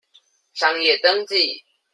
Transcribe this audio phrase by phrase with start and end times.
[0.55, 1.63] 商業登記